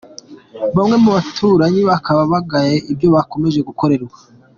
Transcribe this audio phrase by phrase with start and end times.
[0.75, 4.17] Bamwe mu baturanyi bakaba bagaye ibyo akomeje gukorerwa.